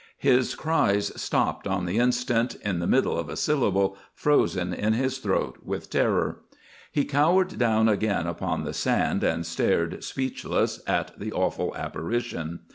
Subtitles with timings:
[0.17, 5.19] His cries stopped on the instant, in the middle of a syllable, frozen in his
[5.19, 6.39] throat with terror.
[6.91, 12.61] He cowered down again upon the sand, and stared, speechless, at the awful apparition.